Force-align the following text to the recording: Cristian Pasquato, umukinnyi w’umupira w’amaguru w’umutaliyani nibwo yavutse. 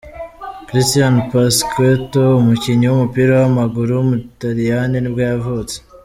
Cristian 0.67 1.15
Pasquato, 1.31 2.23
umukinnyi 2.41 2.85
w’umupira 2.87 3.31
w’amaguru 3.41 3.89
w’umutaliyani 3.93 4.97
nibwo 4.99 5.21
yavutse. 5.31 5.75